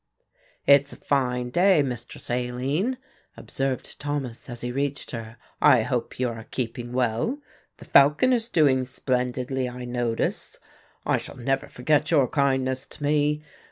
"It's 0.65 0.93
a 0.93 0.95
fine 0.95 1.51
day, 1.51 1.83
Mistress 1.83 2.31
Aline," 2.31 2.97
observed 3.37 3.99
Thomas 3.99 4.49
as 4.49 4.61
he 4.61 4.71
reached 4.71 5.11
her. 5.11 5.37
"I 5.61 5.83
hope 5.83 6.19
you 6.19 6.27
are 6.29 6.43
keeping 6.49 6.91
well. 6.91 7.37
The 7.77 7.85
falcon 7.85 8.33
is 8.33 8.49
doing 8.49 8.83
splendidly, 8.83 9.69
I 9.69 9.85
notice. 9.85 10.57
I 11.05 11.17
shall 11.17 11.37
never 11.37 11.67
forget 11.67 12.09
your 12.09 12.27
kindness 12.27 12.87
to 12.87 13.03
me. 13.03 13.43